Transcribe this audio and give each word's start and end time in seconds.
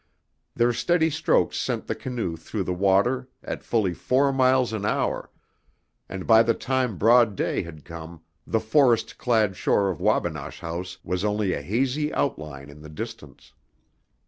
Their 0.55 0.73
steady 0.73 1.11
strokes 1.11 1.59
sent 1.59 1.85
the 1.85 1.93
canoe 1.93 2.35
through 2.35 2.63
the 2.63 2.73
water 2.73 3.29
at 3.43 3.61
fully 3.61 3.93
four 3.93 4.33
miles 4.33 4.73
an 4.73 4.83
hour, 4.83 5.29
and 6.09 6.25
by 6.25 6.41
the 6.41 6.55
time 6.55 6.97
broad 6.97 7.35
day 7.35 7.61
had 7.61 7.85
come 7.85 8.21
the 8.47 8.59
forest 8.59 9.19
clad 9.19 9.55
shore 9.55 9.93
at 9.93 9.99
Wabinosh 9.99 10.61
House 10.61 10.97
was 11.03 11.23
only 11.23 11.53
a 11.53 11.61
hazy 11.61 12.11
outline 12.15 12.71
in 12.71 12.81
the 12.81 12.89
distance. 12.89 13.53